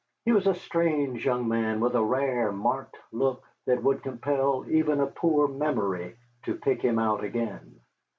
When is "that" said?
3.67-3.83